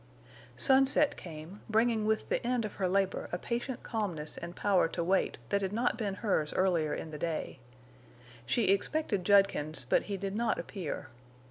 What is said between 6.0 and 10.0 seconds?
hers earlier in the day. She expected Judkins,